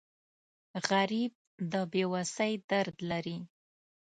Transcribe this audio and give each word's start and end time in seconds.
غریب 0.89 1.33
د 1.71 1.73
بې 1.91 2.03
وسۍ 2.11 2.53
درد 2.71 2.95
لري 3.09 3.37